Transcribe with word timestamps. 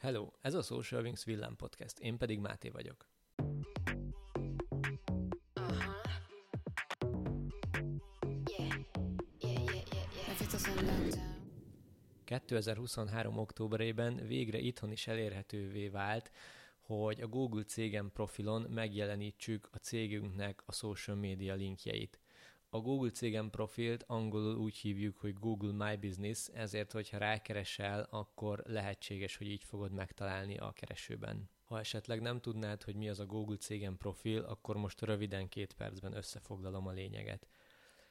Hello, 0.00 0.30
ez 0.40 0.54
a 0.54 0.62
Social 0.62 1.02
Wings 1.02 1.24
Villám 1.24 1.56
Podcast, 1.56 1.98
én 1.98 2.18
pedig 2.18 2.38
Máté 2.38 2.68
vagyok. 2.68 3.08
2023. 12.24 13.38
októberében 13.38 14.26
végre 14.26 14.58
itthon 14.58 14.92
is 14.92 15.06
elérhetővé 15.06 15.88
vált, 15.88 16.30
hogy 16.80 17.20
a 17.20 17.26
Google 17.26 17.64
cégem 17.64 18.12
profilon 18.12 18.62
megjelenítsük 18.62 19.68
a 19.72 19.76
cégünknek 19.76 20.62
a 20.66 20.72
social 20.72 21.16
media 21.16 21.54
linkjeit. 21.54 22.20
A 22.70 22.80
Google 22.80 23.10
cégem 23.10 23.50
profilt 23.50 24.04
angolul 24.06 24.56
úgy 24.56 24.76
hívjuk, 24.76 25.16
hogy 25.16 25.34
Google 25.34 25.86
My 25.86 25.96
Business, 25.96 26.48
ezért, 26.48 26.92
hogyha 26.92 27.18
rákeresel, 27.18 28.06
akkor 28.10 28.62
lehetséges, 28.66 29.36
hogy 29.36 29.46
így 29.46 29.64
fogod 29.64 29.92
megtalálni 29.92 30.56
a 30.56 30.72
keresőben. 30.72 31.50
Ha 31.64 31.78
esetleg 31.78 32.20
nem 32.20 32.40
tudnád, 32.40 32.82
hogy 32.82 32.94
mi 32.94 33.08
az 33.08 33.20
a 33.20 33.26
Google 33.26 33.56
cégem 33.56 33.96
profil, 33.96 34.40
akkor 34.40 34.76
most 34.76 35.00
röviden 35.00 35.48
két 35.48 35.72
percben 35.74 36.16
összefoglalom 36.16 36.86
a 36.86 36.92
lényeget. 36.92 37.46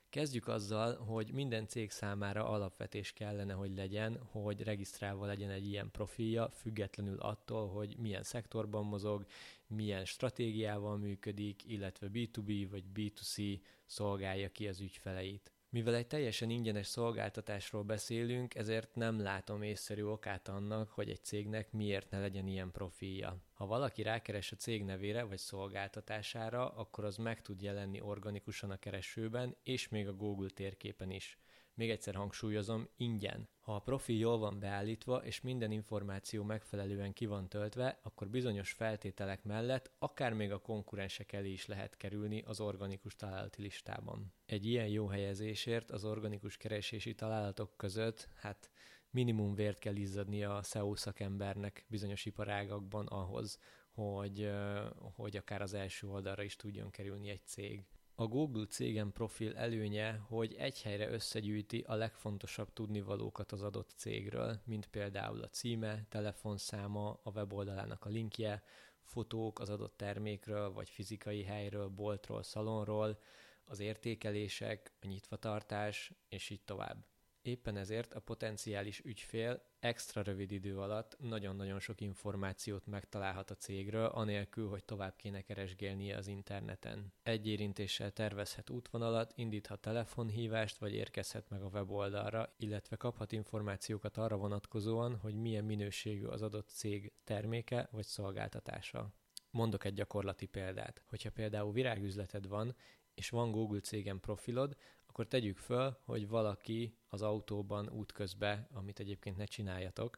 Kezdjük 0.10 0.48
azzal, 0.48 0.96
hogy 0.96 1.32
minden 1.34 1.68
cég 1.68 1.92
számára 1.92 2.48
alapvetés 2.48 3.14
kellene, 3.14 3.54
hogy 3.54 3.76
legyen, 3.76 4.20
hogy 4.32 4.62
regisztrálva 4.62 5.26
legyen 5.26 5.50
egy 5.50 5.68
ilyen 5.68 5.92
profilja, 5.92 6.50
függetlenül 6.50 7.20
attól, 7.20 7.68
hogy 7.68 7.96
milyen 7.98 8.24
szektorban 8.24 8.86
mozog, 8.86 9.26
milyen 9.68 10.06
stratégiával 10.06 10.98
működik, 10.98 11.66
illetve 11.66 12.08
B2B 12.14 12.68
vagy 12.70 12.84
B2C 12.96 13.60
szolgálja 13.86 14.50
ki 14.50 14.68
az 14.68 14.80
ügyfeleit. 14.80 15.57
Mivel 15.78 15.96
egy 15.96 16.08
teljesen 16.08 16.50
ingyenes 16.50 16.88
szolgáltatásról 16.88 17.84
beszélünk, 17.84 18.56
ezért 18.56 18.96
nem 18.96 19.22
látom 19.22 19.62
észszerű 19.62 20.04
okát 20.04 20.48
annak, 20.48 20.90
hogy 20.90 21.10
egy 21.10 21.24
cégnek 21.24 21.72
miért 21.72 22.10
ne 22.10 22.20
legyen 22.20 22.48
ilyen 22.48 22.72
profilja. 22.72 23.38
Ha 23.54 23.66
valaki 23.66 24.02
rákeres 24.02 24.52
a 24.52 24.56
cég 24.56 24.84
nevére 24.84 25.24
vagy 25.24 25.38
szolgáltatására, 25.38 26.70
akkor 26.70 27.06
az 27.06 27.18
meg 27.18 27.42
tud 27.42 27.62
jelenni 27.62 28.02
organikusan 28.02 28.72
a 28.72 28.78
keresőben, 28.78 29.56
és 29.64 29.88
még 29.88 30.08
a 30.08 30.14
Google 30.14 30.50
térképen 30.50 31.12
is. 31.12 31.38
Még 31.78 31.90
egyszer 31.90 32.16
hangsúlyozom, 32.16 32.88
ingyen. 32.96 33.50
Ha 33.60 33.76
a 33.76 33.80
profil 33.80 34.18
jól 34.18 34.38
van 34.38 34.60
beállítva, 34.60 35.18
és 35.18 35.42
minden 35.42 35.72
információ 35.72 36.44
megfelelően 36.44 37.14
ki 37.14 37.26
van 37.26 37.50
töltve, 37.50 38.00
akkor 38.04 38.28
bizonyos 38.30 38.72
feltételek 38.72 39.44
mellett 39.44 39.92
akár 40.00 40.34
még 40.34 40.52
a 40.52 40.60
konkurensek 40.60 41.32
elé 41.32 41.52
is 41.52 41.66
lehet 41.66 41.98
kerülni 41.98 42.42
az 42.42 42.60
organikus 42.60 43.16
találati 43.16 43.62
listában. 43.62 44.34
Egy 44.46 44.66
ilyen 44.66 44.88
jó 44.88 45.08
helyezésért 45.08 45.92
az 45.92 46.06
organikus 46.06 46.58
keresési 46.58 47.16
találatok 47.16 47.78
között, 47.78 48.30
hát 48.36 48.72
minimum 49.10 49.56
vért 49.56 49.80
kell 49.80 49.96
izzadni 49.96 50.44
a 50.44 50.62
SEO 50.64 50.96
szakembernek 50.96 51.86
bizonyos 51.88 52.26
iparágakban 52.26 53.06
ahhoz, 53.06 53.60
hogy, 53.92 54.52
hogy 55.00 55.38
akár 55.38 55.62
az 55.62 55.74
első 55.74 56.08
oldalra 56.08 56.44
is 56.44 56.56
tudjon 56.56 56.90
kerülni 56.90 57.30
egy 57.30 57.46
cég. 57.46 57.86
A 58.20 58.28
Google 58.28 58.66
cégem 58.66 59.12
profil 59.12 59.56
előnye, 59.58 60.14
hogy 60.14 60.54
egy 60.54 60.82
helyre 60.82 61.10
összegyűjti 61.10 61.84
a 61.88 61.96
legfontosabb 61.96 62.74
tudnivalókat 62.74 63.52
az 63.52 63.62
adott 63.62 63.94
cégről, 63.96 64.62
mint 64.66 64.88
például 64.88 65.42
a 65.42 65.48
címe, 65.48 66.06
telefonszáma, 66.10 67.20
a 67.24 67.32
weboldalának 67.32 68.06
a 68.06 68.10
linkje, 68.10 68.64
fotók 69.04 69.60
az 69.60 69.70
adott 69.70 69.98
termékről, 69.98 70.74
vagy 70.74 70.90
fizikai 70.90 71.44
helyről, 71.44 71.88
boltról, 71.88 72.44
szalonról, 72.44 73.20
az 73.66 73.80
értékelések, 73.80 74.92
a 75.02 75.08
nyitvatartás, 75.08 76.12
és 76.30 76.50
így 76.50 76.62
tovább. 76.62 77.06
Éppen 77.48 77.78
ezért 77.78 78.14
a 78.14 78.20
potenciális 78.20 79.00
ügyfél 79.00 79.62
extra 79.80 80.22
rövid 80.22 80.52
idő 80.52 80.78
alatt 80.78 81.18
nagyon-nagyon 81.20 81.80
sok 81.80 82.02
információt 82.02 82.86
megtalálhat 82.86 83.52
a 83.52 83.56
cégről, 83.56 84.06
anélkül, 84.06 84.70
hogy 84.70 84.84
tovább 84.84 85.16
kéne 85.16 85.42
keresgélnie 85.42 86.18
az 86.18 86.28
interneten. 86.28 87.14
Egy 87.24 87.48
érintéssel 87.48 88.12
tervezhet 88.12 88.70
útvonalat, 88.70 89.34
indíthat 89.36 89.80
telefonhívást, 89.80 90.78
vagy 90.78 90.94
érkezhet 90.94 91.50
meg 91.50 91.62
a 91.62 91.70
weboldalra, 91.74 92.54
illetve 92.58 92.96
kaphat 92.96 93.32
információkat 93.32 94.18
arra 94.18 94.38
vonatkozóan, 94.38 95.16
hogy 95.16 95.36
milyen 95.36 95.66
minőségű 95.66 96.26
az 96.26 96.42
adott 96.42 96.70
cég 96.70 97.12
terméke 97.24 97.88
vagy 97.92 98.06
szolgáltatása. 98.06 99.14
Mondok 99.52 99.84
egy 99.84 99.94
gyakorlati 99.94 100.46
példát. 100.46 101.04
Hogyha 101.06 101.32
például 101.32 101.72
virágüzleted 101.72 102.48
van, 102.48 102.76
és 103.18 103.30
van 103.30 103.52
Google 103.52 103.80
cégem 103.80 104.20
profilod, 104.20 104.78
akkor 105.18 105.30
tegyük 105.30 105.58
föl, 105.58 105.98
hogy 106.06 106.28
valaki 106.28 106.98
az 107.10 107.22
autóban 107.22 107.90
útközben, 107.90 108.68
amit 108.74 109.00
egyébként 109.00 109.38
ne 109.38 109.46
csináljatok, 109.46 110.18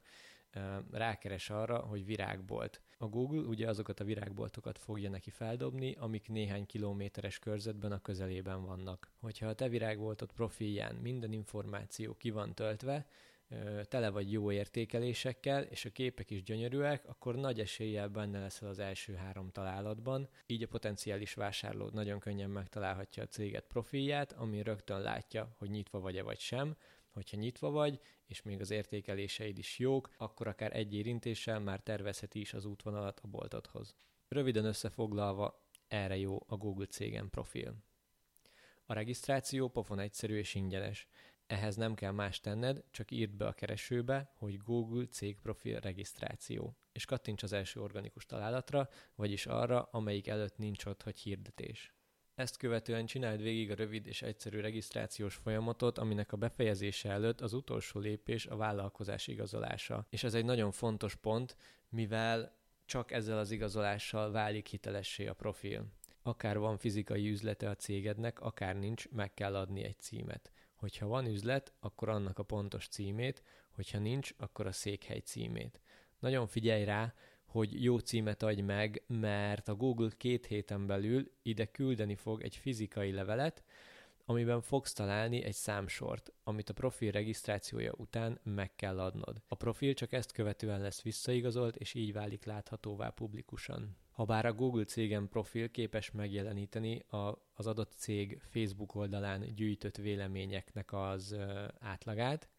rákeres 0.92 1.50
arra, 1.50 1.78
hogy 1.78 2.06
virágbolt. 2.06 2.82
A 2.98 3.06
Google 3.06 3.48
ugye 3.48 3.68
azokat 3.68 4.00
a 4.00 4.04
virágboltokat 4.04 4.78
fogja 4.78 5.10
neki 5.10 5.30
feldobni, 5.30 5.96
amik 6.00 6.28
néhány 6.28 6.66
kilométeres 6.66 7.40
körzetben 7.40 7.92
a 7.92 8.02
közelében 8.02 8.66
vannak. 8.66 9.12
Hogyha 9.20 9.48
a 9.48 9.54
te 9.54 9.70
virágboltot 9.70 10.32
profilján 10.32 10.96
minden 10.96 11.32
információ 11.32 12.16
ki 12.18 12.30
van 12.30 12.54
töltve, 12.56 13.08
tele 13.84 14.10
vagy 14.10 14.32
jó 14.32 14.52
értékelésekkel, 14.52 15.64
és 15.64 15.86
a 15.86 15.90
képek 15.90 16.30
is 16.30 16.44
gyönyörűek, 16.44 17.08
akkor 17.08 17.36
nagy 17.36 17.60
eséllyel 17.60 18.08
benne 18.08 18.40
leszel 18.40 18.70
az 18.70 18.80
első 18.80 19.14
három 19.14 19.50
találatban, 19.50 20.30
így 20.46 20.64
a 20.64 20.68
potenciális 20.68 21.34
vásárló 21.34 21.90
nagyon 21.90 22.20
könnyen 22.20 22.50
megtalálhatja 22.50 23.24
a 23.24 23.28
céget 23.28 23.66
profilját, 23.68 24.32
ami 24.32 24.62
rögtön 24.62 25.02
látja, 25.02 25.56
hogy 25.58 25.70
nyitva 25.70 26.00
vagy-e 26.00 26.24
vagy 26.24 26.40
sem, 26.40 26.76
hogyha 27.12 27.38
nyitva 27.38 27.70
vagy, 27.70 28.00
és 28.26 28.42
még 28.42 28.62
az 28.62 28.72
értékeléseid 28.72 29.58
is 29.58 29.80
jók, 29.80 30.10
akkor 30.18 30.48
akár 30.48 30.76
egy 30.76 30.96
érintéssel 30.96 31.60
már 31.60 31.80
tervezheti 31.80 32.40
is 32.40 32.54
az 32.54 32.66
útvonalat 32.66 33.20
a 33.20 33.28
boltodhoz. 33.28 33.96
Röviden 34.28 34.66
összefoglalva, 34.66 35.64
erre 35.88 36.18
jó 36.18 36.44
a 36.48 36.56
Google 36.56 36.86
cégem 36.86 37.30
profil. 37.30 37.76
A 38.86 38.94
regisztráció 38.94 39.68
pofon 39.68 40.00
egyszerű 40.00 40.38
és 40.38 40.56
ingyenes. 40.56 41.08
Ehhez 41.50 41.76
nem 41.76 41.94
kell 41.94 42.12
más 42.12 42.40
tenned, 42.40 42.84
csak 42.92 43.12
írd 43.12 43.36
be 43.36 43.48
a 43.48 43.54
keresőbe, 43.54 44.32
hogy 44.38 44.58
Google 44.58 45.06
cégprofil 45.06 45.80
regisztráció, 45.80 46.78
és 46.92 47.06
kattints 47.06 47.44
az 47.44 47.54
első 47.54 47.82
organikus 47.82 48.26
találatra, 48.26 48.90
vagyis 49.16 49.46
arra, 49.46 49.82
amelyik 49.82 50.28
előtt 50.28 50.58
nincs 50.58 50.86
ott, 50.86 51.04
hogy 51.04 51.20
hirdetés. 51.20 51.94
Ezt 52.36 52.58
követően 52.58 53.06
csináld 53.06 53.42
végig 53.42 53.72
a 53.72 53.76
rövid 53.76 54.08
és 54.08 54.22
egyszerű 54.22 54.60
regisztrációs 54.60 55.36
folyamatot, 55.36 55.98
aminek 55.98 56.32
a 56.32 56.38
befejezése 56.38 57.10
előtt 57.10 57.42
az 57.42 57.54
utolsó 57.54 58.00
lépés 58.00 58.46
a 58.46 58.56
vállalkozás 58.56 59.28
igazolása. 59.28 60.06
És 60.10 60.24
ez 60.24 60.34
egy 60.34 60.46
nagyon 60.46 60.72
fontos 60.72 61.16
pont, 61.16 61.56
mivel 61.90 62.58
csak 62.86 63.12
ezzel 63.12 63.38
az 63.38 63.52
igazolással 63.52 64.32
válik 64.32 64.68
hitelessé 64.68 65.28
a 65.28 65.34
profil. 65.34 65.86
Akár 66.22 66.58
van 66.58 66.78
fizikai 66.78 67.30
üzlete 67.30 67.70
a 67.70 67.76
cégednek, 67.76 68.40
akár 68.40 68.76
nincs, 68.76 69.10
meg 69.10 69.34
kell 69.34 69.56
adni 69.56 69.84
egy 69.84 70.00
címet. 70.00 70.52
Hogyha 70.80 71.08
van 71.08 71.26
üzlet, 71.26 71.74
akkor 71.80 72.10
annak 72.10 72.40
a 72.40 72.44
pontos 72.44 72.88
címét, 72.88 73.44
hogyha 73.70 74.00
nincs, 74.00 74.34
akkor 74.38 74.68
a 74.68 74.72
székhely 74.72 75.20
címét. 75.20 75.82
Nagyon 76.20 76.48
figyelj 76.48 76.84
rá, 76.84 77.14
hogy 77.46 77.84
jó 77.84 77.98
címet 77.98 78.44
adj 78.44 78.62
meg, 78.62 79.04
mert 79.08 79.68
a 79.68 79.76
Google 79.76 80.10
két 80.18 80.46
héten 80.46 80.86
belül 80.88 81.32
ide 81.42 81.66
küldeni 81.66 82.16
fog 82.16 82.42
egy 82.42 82.56
fizikai 82.56 83.12
levelet, 83.12 83.64
amiben 84.26 84.62
fogsz 84.62 84.94
találni 84.94 85.44
egy 85.44 85.54
számsort, 85.54 86.32
amit 86.44 86.70
a 86.70 86.74
profil 86.74 87.12
regisztrációja 87.12 87.94
után 87.98 88.40
meg 88.44 88.76
kell 88.76 89.00
adnod. 89.00 89.42
A 89.48 89.56
profil 89.56 89.94
csak 89.94 90.14
ezt 90.14 90.32
követően 90.32 90.82
lesz 90.82 91.02
visszaigazolt, 91.02 91.76
és 91.76 91.94
így 91.94 92.14
válik 92.14 92.46
láthatóvá 92.46 93.10
publikusan. 93.10 93.98
Habár 94.20 94.46
a 94.46 94.54
Google 94.54 94.84
cégem 94.84 95.28
profil 95.28 95.72
képes 95.72 96.12
megjeleníteni 96.12 97.00
a, 97.00 97.18
az 97.54 97.68
adott 97.68 97.92
cég 97.96 98.42
Facebook 98.50 98.96
oldalán 98.96 99.54
gyűjtött 99.56 99.98
véleményeknek 99.98 100.94
az 100.94 101.36
átlagát, 101.80 102.50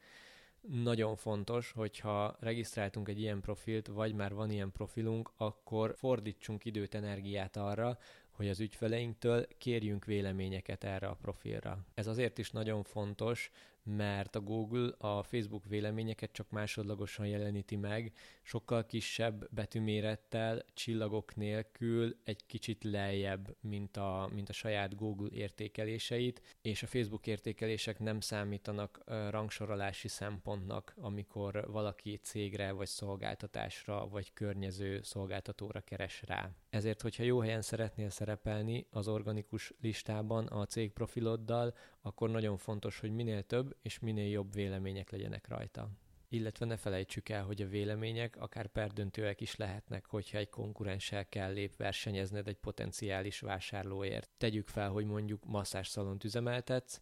nagyon 0.61 1.17
fontos, 1.17 1.73
hogyha 1.73 2.37
regisztráltunk 2.39 3.09
egy 3.09 3.21
ilyen 3.21 3.41
profilt, 3.41 3.87
vagy 3.87 4.15
már 4.15 4.35
van 4.35 4.51
ilyen 4.51 4.73
profilunk, 4.73 5.31
akkor 5.37 5.95
fordítsunk 5.97 6.65
időt, 6.65 6.95
energiát 6.95 7.57
arra, 7.57 7.99
hogy 8.31 8.49
az 8.49 8.61
ügyfeleinktől 8.61 9.47
kérjünk 9.59 10.05
véleményeket 10.05 10.85
erre 10.85 11.07
a 11.07 11.19
profilra. 11.21 11.79
Ez 11.95 12.07
azért 12.07 12.39
is 12.39 12.51
nagyon 12.51 12.83
fontos, 12.83 13.51
mert 13.83 14.37
a 14.37 14.41
Google 14.41 14.95
a 14.99 15.23
Facebook 15.23 15.65
véleményeket 15.67 16.33
csak 16.33 16.51
másodlagosan 16.51 17.27
jeleníti 17.27 17.77
meg, 17.77 18.13
sokkal 18.43 18.87
kisebb 18.87 19.49
betűmérettel, 19.51 20.65
csillagok 20.75 21.35
nélkül, 21.35 22.17
egy 22.25 22.47
kicsit 22.47 22.85
lejjebb, 22.85 23.57
mint 23.61 23.97
a, 23.97 24.31
mint 24.33 24.49
a 24.49 24.53
saját 24.53 24.97
Google 24.97 25.29
értékeléseit, 25.33 26.57
és 26.63 26.83
a 26.83 26.87
Facebook 26.87 27.27
értékelések 27.27 27.99
nem 27.99 28.21
számítanak 28.21 29.01
rangsorolási 29.31 30.09
szempontnak, 30.09 30.95
amikor 30.97 31.67
valaki 31.71 32.17
cégre, 32.23 32.73
vagy 32.73 32.87
szolgáltatásra, 32.87 34.09
vagy 34.09 34.33
környező 34.33 35.03
szolgáltatóra 35.03 35.81
keres 35.81 36.23
rá. 36.27 36.51
Ezért, 36.71 37.03
hogyha 37.03 37.23
jó 37.23 37.41
helyen 37.41 37.63
szeretnél 37.63 38.11
szerepelni 38.11 38.87
az 38.91 39.09
organikus 39.09 39.73
listában 39.81 40.47
a 40.47 40.67
cég 40.67 40.93
profiloddal, 40.93 41.75
akkor 42.01 42.31
nagyon 42.31 42.57
fontos, 42.57 43.01
hogy 43.01 43.11
minél 43.11 43.43
több 43.43 43.77
és 43.83 43.99
minél 43.99 44.29
jobb 44.29 44.53
vélemények 44.53 45.11
legyenek 45.11 45.49
rajta. 45.49 45.91
illetve 46.33 46.67
ne 46.67 46.77
felejtsük 46.77 47.29
el, 47.29 47.45
hogy 47.45 47.63
a 47.63 47.69
vélemények 47.69 48.37
akár 48.37 48.67
perdöntőek 48.67 49.41
is 49.41 49.57
lehetnek, 49.57 50.07
hogyha 50.07 50.39
egy 50.39 50.49
konkurenssel 50.49 51.29
kell 51.29 51.53
lép 51.53 51.77
versenyezned 51.77 52.49
egy 52.49 52.57
potenciális 52.57 53.41
vásárlóért. 53.41 54.31
Tegyük 54.37 54.69
fel, 54.69 54.91
hogy 54.91 55.05
mondjuk 55.05 55.45
masszázszalont 55.45 56.25
üzemeltetsz, 56.25 57.01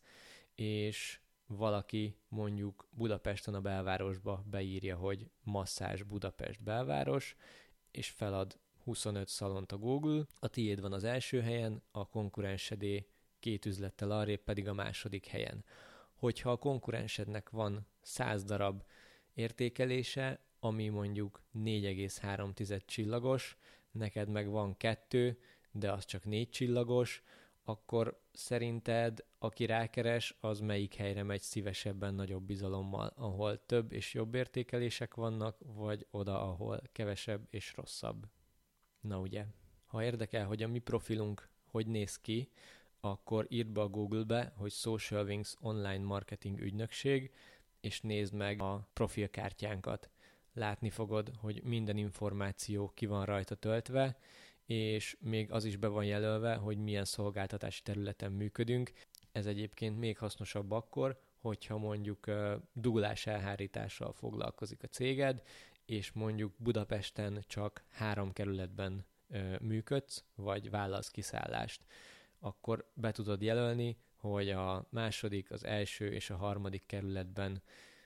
és 0.54 1.20
valaki 1.46 2.16
mondjuk 2.28 2.88
Budapesten 2.90 3.54
a 3.54 3.60
belvárosba 3.60 4.44
beírja, 4.50 4.96
hogy 4.96 5.30
masszázs 5.42 6.02
Budapest 6.02 6.62
belváros, 6.62 7.36
és 7.90 8.10
felad 8.10 8.58
25 8.84 9.28
szalont 9.28 9.72
a 9.72 9.78
Google, 9.78 10.24
a 10.38 10.48
tiéd 10.48 10.80
van 10.80 10.92
az 10.92 11.04
első 11.04 11.40
helyen, 11.40 11.82
a 11.90 12.08
konkurensedé 12.08 13.06
két 13.38 13.67
üzlettel 13.67 14.11
arrébb 14.11 14.40
pedig 14.40 14.69
a 14.69 14.73
második 14.75 15.26
helyen. 15.26 15.64
Hogyha 16.14 16.50
a 16.50 16.56
konkurensednek 16.56 17.50
van 17.50 17.87
100 18.00 18.44
darab 18.44 18.82
értékelése, 19.35 20.40
ami 20.61 20.88
mondjuk 20.88 21.43
4,3 21.58 22.85
csillagos, 22.87 23.56
neked 23.90 24.29
meg 24.29 24.49
van 24.49 24.76
kettő, 24.76 25.38
de 25.73 25.93
az 25.93 26.05
csak 26.05 26.25
négy 26.25 26.50
csillagos, 26.50 27.23
akkor 27.64 28.20
szerinted, 28.32 29.25
aki 29.38 29.67
rákeres, 29.67 30.37
az 30.41 30.61
melyik 30.61 30.94
helyre 30.94 31.23
megy 31.23 31.41
szívesebben 31.41 32.14
nagyobb 32.14 32.43
bizalommal, 32.43 33.12
ahol 33.17 33.67
több 33.67 33.93
és 33.93 34.14
jobb 34.14 34.34
értékelések 34.34 35.14
vannak, 35.14 35.58
vagy 35.61 36.06
oda, 36.11 36.43
ahol 36.43 36.82
kevesebb 36.93 37.46
és 37.50 37.76
rosszabb? 37.76 38.26
Na 39.00 39.19
ugye, 39.19 39.44
ha 39.87 40.05
érdekel, 40.05 40.46
hogy 40.46 40.62
a 40.62 40.69
mi 40.69 40.79
profilunk 40.79 41.49
hogy 41.70 41.87
néz 41.87 42.17
ki, 42.20 42.50
akkor 43.00 43.46
írd 43.48 43.68
be 43.68 43.80
a 43.80 43.88
Google-be, 43.88 44.52
hogy 44.56 44.72
Social 44.72 45.24
Wings 45.24 45.54
Online 45.60 46.04
Marketing 46.04 46.60
Ügynökség, 46.60 47.32
és 47.80 48.00
nézd 48.00 48.34
meg 48.34 48.62
a 48.62 48.88
profilkártyánkat. 48.92 50.10
Látni 50.52 50.90
fogod, 50.90 51.32
hogy 51.36 51.62
minden 51.62 51.96
információ 51.96 52.92
ki 52.94 53.06
van 53.06 53.24
rajta 53.24 53.54
töltve, 53.54 54.18
és 54.66 55.16
még 55.20 55.50
az 55.50 55.64
is 55.64 55.76
be 55.76 55.86
van 55.86 56.04
jelölve, 56.04 56.54
hogy 56.54 56.78
milyen 56.78 57.04
szolgáltatási 57.04 57.82
területen 57.82 58.32
működünk. 58.32 58.92
Ez 59.32 59.46
egyébként 59.46 59.98
még 59.98 60.18
hasznosabb 60.18 60.70
akkor, 60.70 61.20
hogyha 61.38 61.78
mondjuk 61.78 62.26
dugulás 62.72 63.26
elhárítással 63.26 64.12
foglalkozik 64.12 64.82
a 64.82 64.86
céged, 64.86 65.42
és 65.84 66.12
mondjuk 66.12 66.52
Budapesten 66.56 67.44
csak 67.46 67.84
három 67.88 68.32
kerületben 68.32 69.06
működsz, 69.60 70.24
vagy 70.34 70.70
vállalsz 70.70 71.10
kiszállást, 71.10 71.82
akkor 72.38 72.90
be 72.94 73.12
tudod 73.12 73.43
jelölni, 73.43 73.96
hogy 74.17 74.50
a 74.50 74.87
második, 74.90 75.50
az 75.50 75.64
első 75.64 76.12
és 76.12 76.31
a 76.31 76.37
harmadik 76.37 76.87
kerületben 76.87 77.62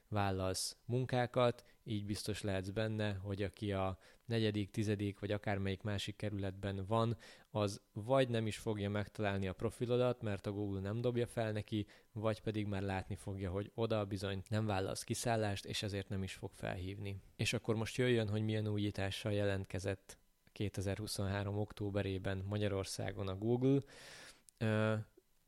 vállalsz 0.08 0.76
munkákat, 0.84 1.64
így 1.84 2.04
biztos 2.04 2.42
lehetsz 2.42 2.68
benne, 2.68 3.14
hogy 3.14 3.42
aki 3.42 3.72
a 3.72 3.98
negyedik, 4.24 4.70
tizedik 4.70 5.18
vagy 5.18 5.32
akármelyik 5.32 5.82
másik 5.82 6.16
kerületben 6.16 6.84
van, 6.86 7.16
az 7.50 7.80
vagy 7.92 8.28
nem 8.28 8.46
is 8.46 8.58
fogja 8.58 8.90
megtalálni 8.90 9.48
a 9.48 9.52
profilodat, 9.52 10.22
mert 10.22 10.46
a 10.46 10.52
Google 10.52 10.80
nem 10.80 11.00
dobja 11.00 11.26
fel 11.26 11.52
neki, 11.52 11.86
vagy 12.12 12.40
pedig 12.40 12.66
már 12.66 12.82
látni 12.82 13.14
fogja, 13.14 13.50
hogy 13.50 13.70
oda 13.74 14.04
bizony 14.04 14.42
nem 14.48 14.66
vállalsz 14.66 15.02
kiszállást, 15.02 15.64
és 15.64 15.82
ezért 15.82 16.08
nem 16.08 16.22
is 16.22 16.34
fog 16.34 16.50
felhívni. 16.54 17.20
És 17.36 17.52
akkor 17.52 17.74
most 17.74 17.96
jöjjön, 17.96 18.28
hogy 18.28 18.42
milyen 18.42 18.68
újítással 18.68 19.32
jelentkezett 19.32 20.18
2023. 20.52 21.58
októberében 21.58 22.44
Magyarországon 22.48 23.28
a 23.28 23.36
Google 23.36 23.80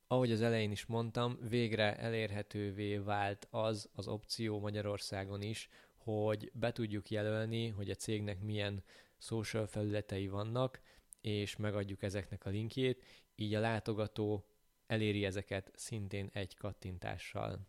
ahogy 0.07 0.33
az 0.33 0.43
elején 0.43 0.71
is 0.71 0.87
mondtam, 0.87 1.39
végre 1.49 1.97
elérhetővé 1.97 2.97
vált 2.97 3.47
az 3.51 3.89
az 3.95 4.09
opció 4.09 4.61
Magyarországon 4.61 5.43
is, 5.43 5.69
hogy 5.97 6.51
be 6.55 6.73
tudjuk 6.73 7.11
jelölni, 7.11 7.69
hogy 7.69 7.91
a 7.91 7.95
cégnek 7.95 8.41
milyen 8.41 8.85
social 9.19 9.67
felületei 9.67 10.29
vannak, 10.29 10.81
és 11.21 11.57
megadjuk 11.57 12.03
ezeknek 12.03 12.45
a 12.45 12.51
linkjét, 12.51 13.03
így 13.35 13.55
a 13.55 13.61
látogató 13.61 14.45
eléri 14.87 15.25
ezeket 15.25 15.71
szintén 15.75 16.31
egy 16.33 16.57
kattintással. 16.57 17.67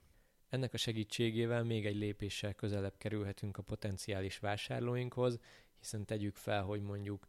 Ennek 0.50 0.74
a 0.74 0.78
segítségével 0.78 1.64
még 1.64 1.86
egy 1.86 1.96
lépéssel 1.96 2.54
közelebb 2.54 2.98
kerülhetünk 2.98 3.58
a 3.58 3.64
potenciális 3.64 4.40
vásárlóinkhoz, 4.40 5.40
hiszen 5.80 6.06
tegyük 6.06 6.36
fel, 6.36 6.64
hogy 6.64 6.82
mondjuk 6.82 7.28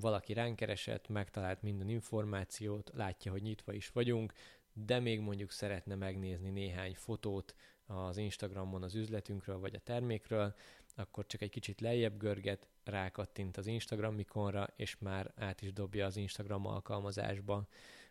valaki 0.00 0.32
ránk 0.32 0.56
keresett, 0.56 1.08
megtalált 1.08 1.62
minden 1.62 1.88
információt, 1.88 2.90
látja, 2.94 3.30
hogy 3.32 3.42
nyitva 3.42 3.72
is 3.72 3.90
vagyunk, 3.90 4.32
de 4.72 4.98
még 4.98 5.20
mondjuk 5.20 5.50
szeretne 5.50 5.94
megnézni 5.94 6.50
néhány 6.50 6.94
fotót 6.94 7.54
az 7.86 8.16
Instagramon 8.16 8.82
az 8.82 8.94
üzletünkről 8.94 9.58
vagy 9.58 9.74
a 9.74 9.80
termékről, 9.80 10.54
akkor 10.94 11.26
csak 11.26 11.42
egy 11.42 11.50
kicsit 11.50 11.80
lejjebb 11.80 12.18
görget, 12.18 12.68
rákattint 12.84 13.56
az 13.56 13.66
Instagram 13.66 14.18
ikonra, 14.18 14.68
és 14.76 14.98
már 14.98 15.32
át 15.36 15.62
is 15.62 15.72
dobja 15.72 16.06
az 16.06 16.16
Instagram 16.16 16.66
alkalmazásba, 16.66 17.66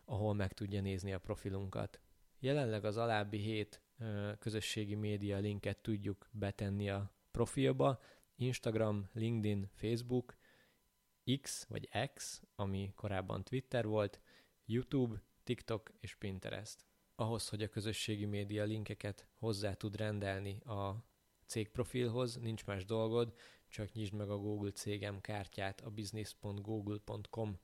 ahol 0.05 0.33
meg 0.33 0.53
tudja 0.53 0.81
nézni 0.81 1.13
a 1.13 1.19
profilunkat. 1.19 1.99
Jelenleg 2.39 2.85
az 2.85 2.97
alábbi 2.97 3.37
hét 3.37 3.81
közösségi 4.39 4.95
média 4.95 5.37
linket 5.37 5.77
tudjuk 5.77 6.29
betenni 6.31 6.89
a 6.89 7.11
profilba, 7.31 8.01
Instagram, 8.35 9.09
LinkedIn, 9.13 9.69
Facebook, 9.73 10.37
X 11.41 11.65
vagy 11.65 11.89
X, 12.13 12.41
ami 12.55 12.91
korábban 12.95 13.43
Twitter 13.43 13.85
volt, 13.85 14.21
YouTube, 14.65 15.23
TikTok 15.43 15.91
és 15.99 16.15
Pinterest. 16.15 16.85
Ahhoz, 17.15 17.49
hogy 17.49 17.63
a 17.63 17.69
közösségi 17.69 18.25
média 18.25 18.63
linkeket 18.63 19.27
hozzá 19.39 19.73
tud 19.73 19.95
rendelni 19.95 20.59
a 20.59 21.05
cégprofilhoz, 21.45 22.35
nincs 22.35 22.65
más 22.65 22.85
dolgod, 22.85 23.33
csak 23.67 23.91
nyisd 23.91 24.13
meg 24.13 24.29
a 24.29 24.37
Google 24.37 24.71
cégem 24.71 25.21
kártyát 25.21 25.81
a 25.81 25.89
business.google.com 25.89 27.59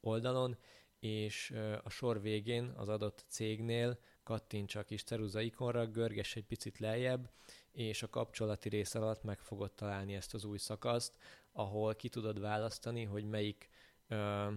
oldalon, 0.00 0.58
és 0.98 1.50
a 1.82 1.90
sor 1.90 2.20
végén 2.20 2.64
az 2.64 2.88
adott 2.88 3.24
cégnél 3.28 3.98
kattints 4.22 4.74
a 4.74 4.84
kis 4.84 5.02
ceruza 5.02 5.40
ikonra, 5.40 5.86
görges 5.86 6.36
egy 6.36 6.44
picit 6.44 6.78
lejjebb, 6.78 7.30
és 7.74 8.02
a 8.02 8.08
kapcsolati 8.08 8.68
rész 8.68 8.94
alatt 8.94 9.22
meg 9.22 9.38
fogod 9.38 9.72
találni 9.72 10.14
ezt 10.14 10.34
az 10.34 10.44
új 10.44 10.58
szakaszt, 10.58 11.18
ahol 11.52 11.94
ki 11.94 12.08
tudod 12.08 12.40
választani, 12.40 13.04
hogy 13.04 13.24
melyik 13.24 13.68
ö, 14.08 14.50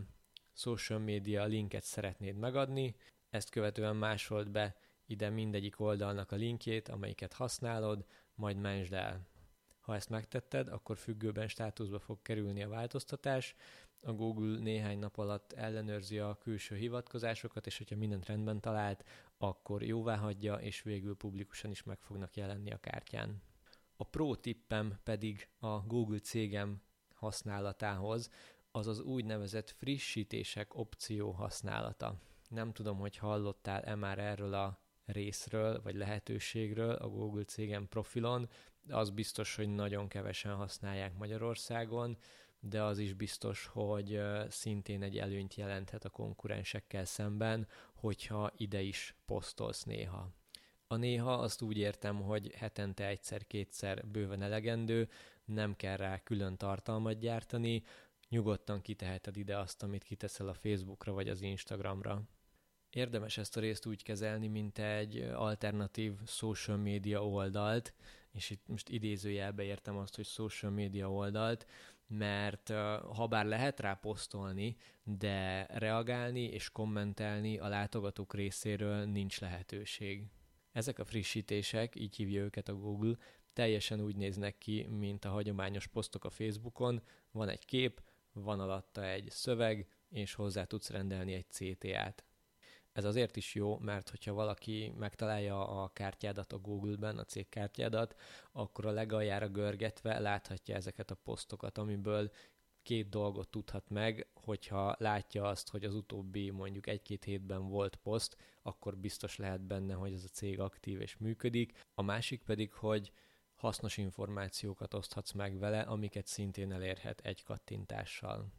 social 0.53 0.99
media 0.99 1.43
linket 1.45 1.83
szeretnéd 1.83 2.35
megadni, 2.35 2.95
ezt 3.29 3.49
követően 3.49 3.95
másold 3.95 4.49
be 4.49 4.75
ide 5.05 5.29
mindegyik 5.29 5.79
oldalnak 5.79 6.31
a 6.31 6.35
linkjét, 6.35 6.87
amelyiket 6.87 7.33
használod, 7.33 8.05
majd 8.35 8.57
mentsd 8.57 8.93
el. 8.93 9.27
Ha 9.87 9.95
ezt 9.95 10.09
megtetted, 10.09 10.67
akkor 10.67 10.97
függőben 10.97 11.47
státuszba 11.47 11.99
fog 11.99 12.21
kerülni 12.21 12.63
a 12.63 12.69
változtatás, 12.69 13.55
a 14.01 14.11
Google 14.11 14.59
néhány 14.59 14.99
nap 14.99 15.17
alatt 15.17 15.51
ellenőrzi 15.51 16.19
a 16.19 16.37
külső 16.41 16.75
hivatkozásokat, 16.75 17.65
és 17.65 17.77
hogyha 17.77 17.95
mindent 17.95 18.25
rendben 18.25 18.59
talált, 18.59 19.05
akkor 19.37 19.83
jóvá 19.83 20.15
hagyja, 20.15 20.55
és 20.55 20.81
végül 20.81 21.15
publikusan 21.15 21.71
is 21.71 21.83
meg 21.83 21.99
fognak 21.99 22.35
jelenni 22.35 22.71
a 22.71 22.77
kártyán. 22.77 23.41
A 23.95 24.03
pro 24.03 24.35
tippem 24.35 24.99
pedig 25.03 25.49
a 25.59 25.79
Google 25.79 26.19
cégem 26.19 26.81
használatához, 27.13 28.29
az 28.71 28.87
az 28.87 28.99
úgynevezett 28.99 29.69
frissítések 29.69 30.75
opció 30.75 31.31
használata. 31.31 32.15
Nem 32.49 32.73
tudom, 32.73 32.97
hogy 32.97 33.17
hallottál-e 33.17 33.95
már 33.95 34.19
erről 34.19 34.53
a 34.53 34.86
részről, 35.11 35.81
vagy 35.81 35.95
lehetőségről 35.95 36.91
a 36.91 37.07
Google 37.07 37.43
cégem 37.43 37.87
profilon, 37.87 38.49
az 38.89 39.09
biztos, 39.09 39.55
hogy 39.55 39.69
nagyon 39.69 40.07
kevesen 40.07 40.55
használják 40.55 41.17
Magyarországon, 41.17 42.17
de 42.59 42.83
az 42.83 42.97
is 42.97 43.13
biztos, 43.13 43.65
hogy 43.65 44.21
szintén 44.49 45.01
egy 45.03 45.17
előnyt 45.17 45.55
jelenthet 45.55 46.05
a 46.05 46.09
konkurensekkel 46.09 47.05
szemben, 47.05 47.67
hogyha 47.93 48.51
ide 48.57 48.81
is 48.81 49.15
posztolsz 49.25 49.83
néha. 49.83 50.29
A 50.87 50.95
néha 50.95 51.33
azt 51.33 51.61
úgy 51.61 51.77
értem, 51.77 52.21
hogy 52.21 52.53
hetente 52.55 53.07
egyszer-kétszer 53.07 54.07
bőven 54.07 54.41
elegendő, 54.41 55.09
nem 55.45 55.75
kell 55.75 55.95
rá 55.95 56.23
külön 56.23 56.57
tartalmat 56.57 57.19
gyártani, 57.19 57.83
nyugodtan 58.29 58.81
kiteheted 58.81 59.37
ide 59.37 59.57
azt, 59.57 59.83
amit 59.83 60.03
kiteszel 60.03 60.47
a 60.47 60.53
Facebookra 60.53 61.13
vagy 61.13 61.29
az 61.29 61.41
Instagramra. 61.41 62.21
Érdemes 62.97 63.37
ezt 63.37 63.57
a 63.57 63.59
részt 63.59 63.85
úgy 63.85 64.03
kezelni, 64.03 64.47
mint 64.47 64.79
egy 64.79 65.19
alternatív 65.19 66.13
social 66.25 66.77
media 66.77 67.27
oldalt, 67.27 67.93
és 68.31 68.49
itt 68.49 68.67
most 68.67 68.89
idézőjelbe 68.89 69.63
értem 69.63 69.97
azt, 69.97 70.15
hogy 70.15 70.25
social 70.25 70.71
media 70.71 71.11
oldalt, 71.11 71.65
mert 72.07 72.69
ha 73.13 73.27
bár 73.29 73.45
lehet 73.45 73.79
rá 73.79 73.93
posztolni, 73.93 74.75
de 75.03 75.65
reagálni 75.65 76.43
és 76.43 76.69
kommentelni 76.69 77.57
a 77.57 77.67
látogatók 77.67 78.33
részéről 78.33 79.05
nincs 79.05 79.39
lehetőség. 79.39 80.27
Ezek 80.71 80.99
a 80.99 81.05
frissítések, 81.05 81.95
így 81.95 82.15
hívja 82.15 82.41
őket 82.41 82.69
a 82.69 82.75
Google, 82.75 83.17
teljesen 83.53 84.01
úgy 84.01 84.15
néznek 84.15 84.57
ki, 84.57 84.87
mint 84.89 85.25
a 85.25 85.29
hagyományos 85.29 85.87
posztok 85.87 86.25
a 86.25 86.29
Facebookon, 86.29 87.01
van 87.31 87.49
egy 87.49 87.65
kép, 87.65 88.01
van 88.33 88.59
alatta 88.59 89.05
egy 89.05 89.27
szöveg, 89.29 89.87
és 90.09 90.33
hozzá 90.33 90.63
tudsz 90.63 90.89
rendelni 90.89 91.33
egy 91.33 91.49
CTA-t. 91.49 92.26
Ez 92.97 93.03
azért 93.03 93.35
is 93.35 93.55
jó, 93.55 93.77
mert 93.77 94.09
hogyha 94.09 94.33
valaki 94.33 94.93
megtalálja 94.97 95.83
a 95.83 95.89
kártyádat 95.93 96.53
a 96.53 96.57
Google-ben, 96.57 97.17
a 97.17 97.23
cégkártyádat, 97.23 98.15
akkor 98.51 98.85
a 98.85 98.91
legaljára 98.91 99.47
görgetve 99.47 100.19
láthatja 100.19 100.75
ezeket 100.75 101.11
a 101.11 101.19
posztokat, 101.23 101.77
amiből 101.77 102.31
két 102.81 103.09
dolgot 103.09 103.49
tudhat 103.49 103.89
meg, 103.89 104.27
hogyha 104.33 104.95
látja 104.99 105.43
azt, 105.47 105.69
hogy 105.69 105.83
az 105.83 105.93
utóbbi 105.93 106.49
mondjuk 106.49 106.87
egy-két 106.87 107.23
hétben 107.23 107.67
volt 107.67 107.95
poszt, 107.95 108.37
akkor 108.61 108.97
biztos 108.97 109.37
lehet 109.37 109.61
benne, 109.61 109.93
hogy 109.93 110.13
ez 110.13 110.23
a 110.23 110.33
cég 110.33 110.59
aktív 110.59 111.01
és 111.01 111.17
működik. 111.17 111.85
A 111.95 112.01
másik 112.01 112.43
pedig, 112.43 112.73
hogy 112.73 113.11
hasznos 113.55 113.97
információkat 113.97 114.93
oszthatsz 114.93 115.31
meg 115.31 115.59
vele, 115.59 115.81
amiket 115.81 116.27
szintén 116.27 116.71
elérhet 116.71 117.19
egy 117.19 117.43
kattintással. 117.43 118.51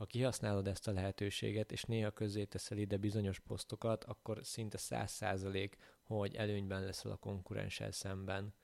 Ha 0.00 0.06
kihasználod 0.06 0.66
ezt 0.66 0.88
a 0.88 0.92
lehetőséget, 0.92 1.72
és 1.72 1.82
néha 1.82 2.10
közé 2.10 2.44
teszel 2.44 2.78
ide 2.78 2.96
bizonyos 2.96 3.38
posztokat, 3.40 4.04
akkor 4.04 4.38
szinte 4.42 4.78
száz 4.78 5.10
százalék, 5.10 5.76
hogy 6.02 6.34
előnyben 6.34 6.84
leszel 6.84 7.10
a 7.10 7.16
konkurenssel 7.16 7.92
szemben 7.92 8.54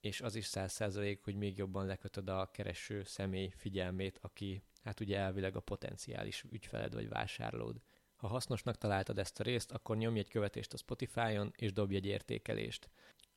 és 0.00 0.20
az 0.20 0.34
is 0.34 0.44
száz 0.44 0.72
százalék, 0.72 1.24
hogy 1.24 1.34
még 1.34 1.56
jobban 1.56 1.86
lekötöd 1.86 2.28
a 2.28 2.50
kereső 2.52 3.02
személy 3.02 3.52
figyelmét, 3.56 4.18
aki 4.22 4.62
hát 4.82 5.00
ugye 5.00 5.18
elvileg 5.18 5.56
a 5.56 5.60
potenciális 5.60 6.44
ügyfeled 6.50 6.94
vagy 6.94 7.08
vásárlód. 7.08 7.80
Ha 8.16 8.26
hasznosnak 8.26 8.78
találtad 8.78 9.18
ezt 9.18 9.40
a 9.40 9.42
részt, 9.42 9.72
akkor 9.72 9.96
nyomj 9.96 10.18
egy 10.18 10.28
követést 10.28 10.72
a 10.72 10.76
Spotify-on, 10.76 11.52
és 11.56 11.72
dobj 11.72 11.96
egy 11.96 12.06
értékelést. 12.06 12.90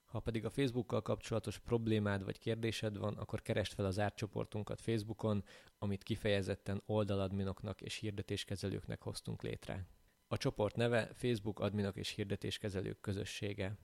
Ha 0.09 0.19
pedig 0.19 0.45
a 0.45 0.49
Facebookkal 0.49 1.01
kapcsolatos 1.01 1.59
problémád 1.59 2.23
vagy 2.23 2.39
kérdésed 2.39 2.97
van, 2.97 3.13
akkor 3.17 3.41
keresd 3.41 3.73
fel 3.73 3.85
az 3.85 3.99
árcsoportunkat 3.99 4.81
Facebookon, 4.81 5.43
amit 5.77 6.03
kifejezetten 6.03 6.81
oldaladminoknak 6.85 7.81
és 7.81 7.95
hirdetéskezelőknek 7.95 9.01
hoztunk 9.01 9.41
létre. 9.41 9.85
A 10.27 10.37
csoport 10.37 10.75
neve 10.75 11.09
Facebook 11.13 11.59
adminok 11.59 11.95
és 11.95 12.09
hirdetéskezelők 12.09 13.01
közössége. 13.01 13.77